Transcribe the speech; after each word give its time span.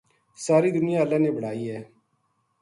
ساری 0.45 0.69
دنیا 0.77 0.99
اللہ 1.01 1.19
نے 1.25 1.31
بنائی 1.35 1.63
ہے۔ 1.71 1.81